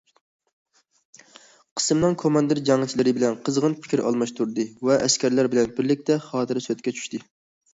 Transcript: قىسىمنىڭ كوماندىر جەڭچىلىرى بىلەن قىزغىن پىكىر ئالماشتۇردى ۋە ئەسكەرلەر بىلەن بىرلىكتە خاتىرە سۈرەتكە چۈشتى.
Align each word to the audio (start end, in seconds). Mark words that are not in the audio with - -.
قىسىمنىڭ 1.81 2.15
كوماندىر 2.23 2.61
جەڭچىلىرى 2.69 3.13
بىلەن 3.17 3.37
قىزغىن 3.49 3.77
پىكىر 3.83 4.03
ئالماشتۇردى 4.07 4.67
ۋە 4.89 4.97
ئەسكەرلەر 5.09 5.51
بىلەن 5.53 5.77
بىرلىكتە 5.77 6.19
خاتىرە 6.31 6.65
سۈرەتكە 6.67 6.97
چۈشتى. 7.01 7.23